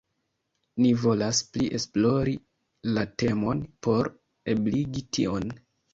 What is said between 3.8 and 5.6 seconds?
por ebligi tion.